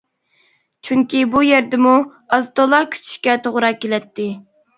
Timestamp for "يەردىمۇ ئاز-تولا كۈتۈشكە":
1.47-3.37